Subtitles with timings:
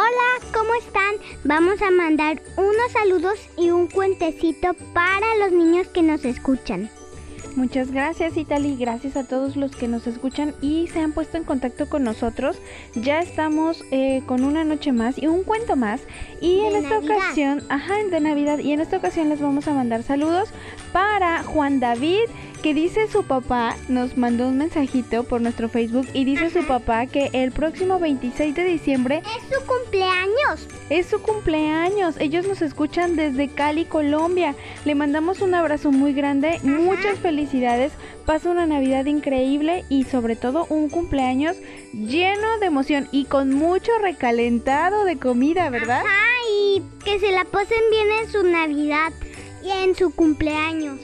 [0.00, 1.16] Hola, ¿cómo están?
[1.42, 6.88] Vamos a mandar unos saludos y un cuentecito para los niños que nos escuchan.
[7.56, 11.42] Muchas gracias Itali, gracias a todos los que nos escuchan y se han puesto en
[11.42, 12.58] contacto con nosotros.
[12.94, 16.00] Ya estamos eh, con una noche más y un cuento más.
[16.40, 20.04] Y en esta ocasión, ajá, de Navidad, y en esta ocasión les vamos a mandar
[20.04, 20.50] saludos
[20.92, 22.28] para Juan David,
[22.62, 27.06] que dice su papá, nos mandó un mensajito por nuestro Facebook y dice su papá
[27.06, 30.68] que el próximo 26 de diciembre es su cumpleaños.
[30.90, 32.16] Es su cumpleaños.
[32.18, 34.54] Ellos nos escuchan desde Cali, Colombia.
[34.84, 37.92] Le mandamos un abrazo muy grande, muchas felicidades.
[38.24, 41.56] Pasa una Navidad increíble y sobre todo un cumpleaños
[41.92, 46.02] lleno de emoción y con mucho recalentado de comida, ¿verdad?
[46.04, 46.26] Ajá,
[46.60, 49.12] y que se la pasen bien en su Navidad
[49.70, 50.98] en su cumpleaños.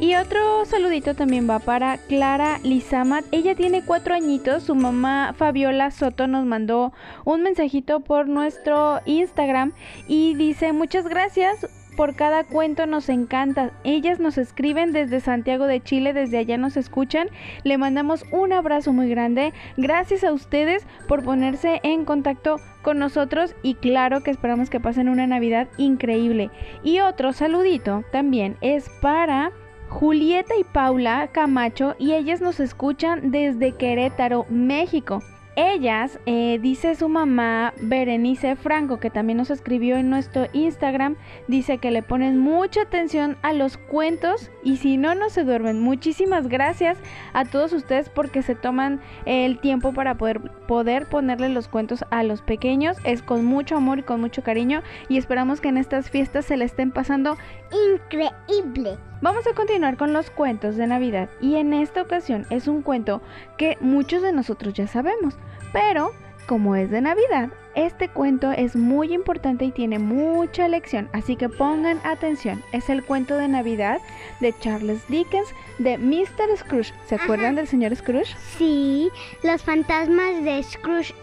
[0.00, 3.24] Y otro saludito también va para Clara Lizamat.
[3.30, 4.64] Ella tiene cuatro añitos.
[4.64, 6.92] Su mamá Fabiola Soto nos mandó
[7.24, 9.72] un mensajito por nuestro Instagram
[10.08, 11.66] y dice muchas gracias
[11.96, 13.70] por cada cuento nos encanta.
[13.84, 17.28] Ellas nos escriben desde Santiago de Chile, desde allá nos escuchan.
[17.62, 19.52] Le mandamos un abrazo muy grande.
[19.76, 25.08] Gracias a ustedes por ponerse en contacto con nosotros y claro que esperamos que pasen
[25.08, 26.50] una Navidad increíble.
[26.84, 29.50] Y otro saludito también es para
[29.88, 35.20] Julieta y Paula Camacho y ellas nos escuchan desde Querétaro, México.
[35.56, 41.14] Ellas, eh, dice su mamá Berenice Franco, que también nos escribió en nuestro Instagram,
[41.46, 45.80] dice que le ponen mucha atención a los cuentos y si no, no se duermen.
[45.80, 46.98] Muchísimas gracias
[47.34, 52.24] a todos ustedes porque se toman el tiempo para poder, poder ponerle los cuentos a
[52.24, 52.96] los pequeños.
[53.04, 56.56] Es con mucho amor y con mucho cariño y esperamos que en estas fiestas se
[56.56, 57.36] le estén pasando
[57.70, 58.98] increíble.
[59.24, 63.22] Vamos a continuar con los cuentos de Navidad y en esta ocasión es un cuento
[63.56, 65.38] que muchos de nosotros ya sabemos,
[65.72, 66.12] pero
[66.46, 71.48] como es de Navidad, este cuento es muy importante y tiene mucha lección, así que
[71.48, 72.62] pongan atención.
[72.72, 73.98] Es el cuento de Navidad
[74.40, 76.56] de Charles Dickens de Mr.
[76.56, 76.92] Scrooge.
[77.06, 78.36] ¿Se acuerdan del señor Scrooge?
[78.58, 79.10] Sí,
[79.42, 81.14] los fantasmas de Scrooge.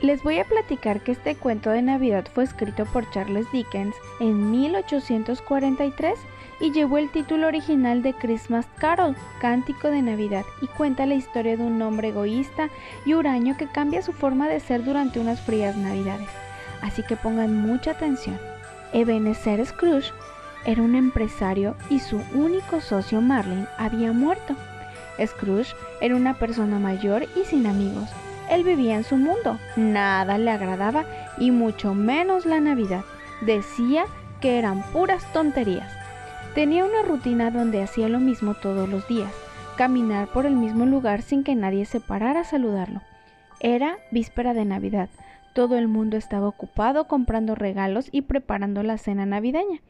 [0.00, 4.50] Les voy a platicar que este cuento de Navidad fue escrito por Charles Dickens en
[4.50, 6.18] 1843
[6.60, 11.56] y llevó el título original de Christmas Carol, Cántico de Navidad, y cuenta la historia
[11.56, 12.68] de un hombre egoísta
[13.04, 16.28] y huraño que cambia su forma de ser durante unas frías Navidades.
[16.82, 18.38] Así que pongan mucha atención.
[18.92, 20.12] Ebenezer Scrooge
[20.66, 24.54] era un empresario y su único socio Marlin había muerto.
[25.24, 28.10] Scrooge era una persona mayor y sin amigos.
[28.50, 31.04] Él vivía en su mundo, nada le agradaba
[31.38, 33.04] y mucho menos la Navidad.
[33.40, 34.04] Decía
[34.40, 35.90] que eran puras tonterías.
[36.54, 39.32] Tenía una rutina donde hacía lo mismo todos los días,
[39.76, 43.00] caminar por el mismo lugar sin que nadie se parara a saludarlo.
[43.60, 45.08] Era víspera de Navidad.
[45.54, 49.80] Todo el mundo estaba ocupado comprando regalos y preparando la cena navideña.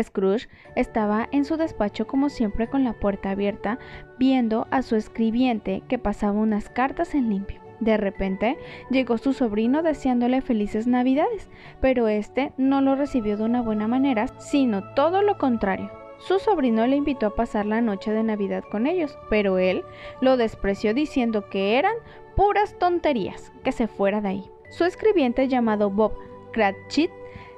[0.00, 3.78] Scrooge estaba en su despacho como siempre con la puerta abierta,
[4.18, 7.69] viendo a su escribiente que pasaba unas cartas en limpio.
[7.80, 8.58] De repente
[8.90, 11.48] llegó su sobrino deseándole felices navidades,
[11.80, 15.90] pero este no lo recibió de una buena manera, sino todo lo contrario.
[16.18, 19.82] Su sobrino le invitó a pasar la noche de Navidad con ellos, pero él
[20.20, 21.94] lo despreció diciendo que eran
[22.36, 24.50] puras tonterías, que se fuera de ahí.
[24.68, 26.12] Su escribiente llamado Bob
[26.52, 27.10] Cratchit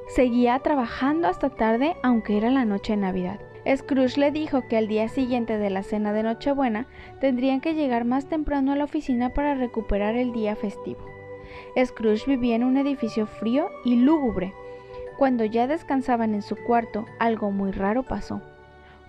[0.07, 3.41] seguía trabajando hasta tarde aunque era la noche de Navidad.
[3.67, 6.87] Scrooge le dijo que al día siguiente de la cena de Nochebuena
[7.21, 11.01] tendrían que llegar más temprano a la oficina para recuperar el día festivo.
[11.83, 14.53] Scrooge vivía en un edificio frío y lúgubre.
[15.17, 18.41] Cuando ya descansaban en su cuarto, algo muy raro pasó.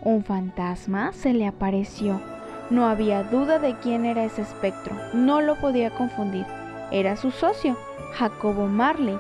[0.01, 2.21] Un fantasma se le apareció.
[2.69, 6.45] No había duda de quién era ese espectro, no lo podía confundir.
[6.91, 7.77] Era su socio,
[8.13, 9.17] Jacobo Marley.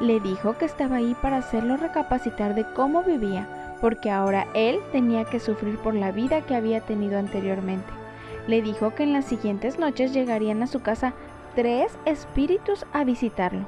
[0.00, 5.24] Le dijo que estaba ahí para hacerlo recapacitar de cómo vivía, porque ahora él tenía
[5.24, 7.92] que sufrir por la vida que había tenido anteriormente.
[8.46, 11.14] Le dijo que en las siguientes noches llegarían a su casa
[11.56, 13.66] tres espíritus a visitarlo.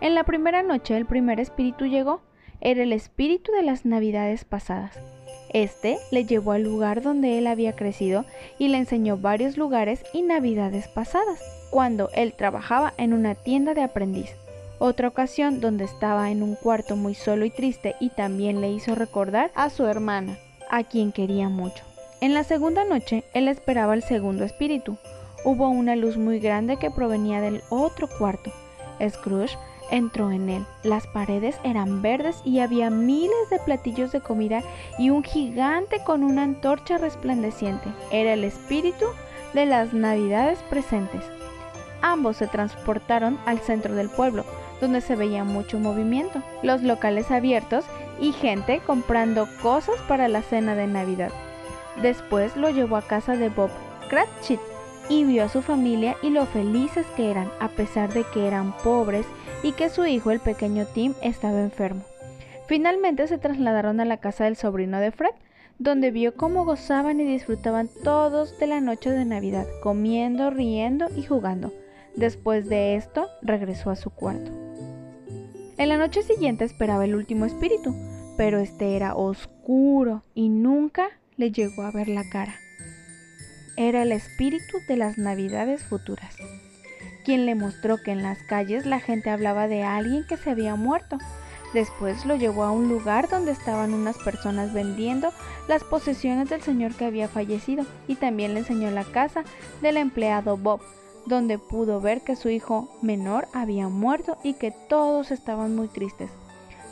[0.00, 2.22] En la primera noche el primer espíritu llegó,
[2.62, 4.98] era el espíritu de las navidades pasadas.
[5.52, 8.24] Este le llevó al lugar donde él había crecido
[8.58, 11.40] y le enseñó varios lugares y navidades pasadas,
[11.70, 14.30] cuando él trabajaba en una tienda de aprendiz.
[14.84, 18.96] Otra ocasión donde estaba en un cuarto muy solo y triste y también le hizo
[18.96, 20.36] recordar a su hermana,
[20.72, 21.84] a quien quería mucho.
[22.20, 24.96] En la segunda noche él esperaba el segundo espíritu.
[25.44, 28.50] Hubo una luz muy grande que provenía del otro cuarto.
[29.08, 29.56] Scrooge
[29.92, 30.66] entró en él.
[30.82, 34.64] Las paredes eran verdes y había miles de platillos de comida
[34.98, 37.88] y un gigante con una antorcha resplandeciente.
[38.10, 39.06] Era el espíritu
[39.54, 41.22] de las navidades presentes.
[42.00, 44.44] Ambos se transportaron al centro del pueblo,
[44.82, 47.84] donde se veía mucho movimiento, los locales abiertos
[48.20, 51.30] y gente comprando cosas para la cena de Navidad.
[52.02, 53.70] Después lo llevó a casa de Bob
[54.10, 54.58] Cratchit
[55.08, 58.76] y vio a su familia y lo felices que eran, a pesar de que eran
[58.78, 59.24] pobres
[59.62, 62.02] y que su hijo, el pequeño Tim, estaba enfermo.
[62.66, 65.34] Finalmente se trasladaron a la casa del sobrino de Fred,
[65.78, 71.22] donde vio cómo gozaban y disfrutaban todos de la noche de Navidad, comiendo, riendo y
[71.22, 71.72] jugando.
[72.16, 74.61] Después de esto, regresó a su cuarto.
[75.78, 77.96] En la noche siguiente esperaba el último espíritu,
[78.36, 82.54] pero este era oscuro y nunca le llegó a ver la cara.
[83.76, 86.36] Era el espíritu de las navidades futuras,
[87.24, 90.76] quien le mostró que en las calles la gente hablaba de alguien que se había
[90.76, 91.16] muerto.
[91.72, 95.32] Después lo llevó a un lugar donde estaban unas personas vendiendo
[95.68, 99.42] las posesiones del señor que había fallecido y también le enseñó la casa
[99.80, 100.82] del empleado Bob,
[101.26, 106.30] donde pudo ver que su hijo menor había muerto y que todos estaban muy tristes.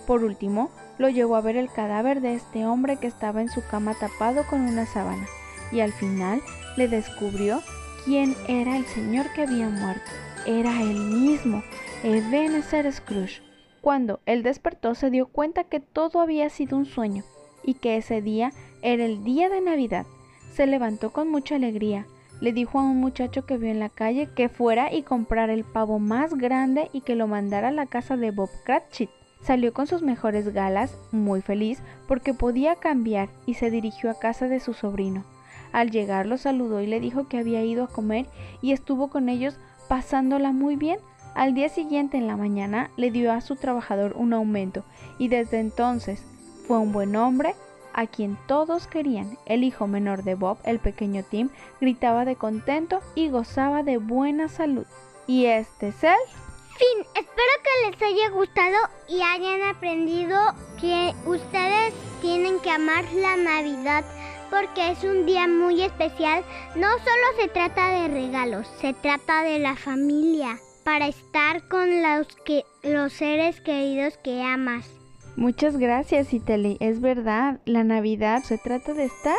[0.07, 3.63] Por último, lo llevó a ver el cadáver de este hombre que estaba en su
[3.67, 5.27] cama tapado con una sábana,
[5.73, 6.43] y al final
[6.77, 7.63] le descubrió
[8.05, 10.11] quién era el señor que había muerto.
[10.47, 11.63] Era él mismo,
[12.03, 13.43] Ebenezer Scrooge.
[13.81, 17.25] Cuando él despertó se dio cuenta que todo había sido un sueño
[17.63, 20.07] y que ese día era el día de Navidad.
[20.55, 22.07] Se levantó con mucha alegría,
[22.41, 25.65] le dijo a un muchacho que vio en la calle que fuera y comprara el
[25.65, 29.11] pavo más grande y que lo mandara a la casa de Bob Cratchit.
[29.43, 34.49] Salió con sus mejores galas, muy feliz porque podía cambiar y se dirigió a casa
[34.49, 35.25] de su sobrino.
[35.73, 38.27] Al llegar lo saludó y le dijo que había ido a comer
[38.61, 39.57] y estuvo con ellos
[39.89, 40.99] pasándola muy bien.
[41.35, 44.85] Al día siguiente en la mañana le dio a su trabajador un aumento
[45.19, 46.25] y desde entonces
[46.67, 47.55] fue un buen hombre,
[47.95, 49.39] a quien todos querían.
[49.47, 51.51] El hijo menor de Bob, el pequeño Tim,
[51.81, 54.87] gritaba de contento y gozaba de buena salud.
[55.27, 56.17] Y este es el
[56.79, 57.07] fin.
[57.15, 58.77] Espero que les haya gustado
[59.09, 60.39] y hayan aprendido
[60.81, 64.05] que ustedes tienen que amar la Navidad
[64.51, 66.45] porque es un día muy especial.
[66.75, 72.27] No solo se trata de regalos, se trata de la familia para estar con los
[72.45, 75.00] que los seres queridos que amas.
[75.37, 76.77] Muchas gracias, Itali.
[76.81, 79.37] Es verdad, la Navidad se trata de estar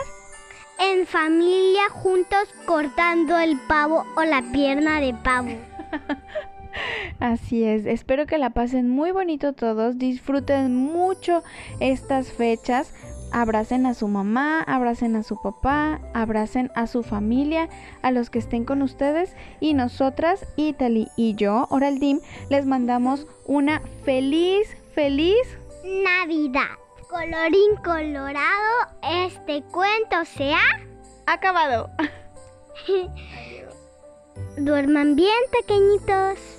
[0.80, 5.52] en familia juntos cortando el pavo o la pierna de pavo.
[7.20, 11.44] Así es, espero que la pasen muy bonito todos, disfruten mucho
[11.80, 12.94] estas fechas,
[13.32, 17.70] abracen a su mamá, abracen a su papá, abracen a su familia,
[18.02, 23.82] a los que estén con ustedes y nosotras, Italy y yo, Oraldim, les mandamos una
[24.04, 26.78] feliz, feliz Navidad.
[27.10, 30.80] Colorín colorado, este cuento se ha
[31.26, 31.90] acabado.
[34.58, 36.51] Duerman bien, pequeñitos.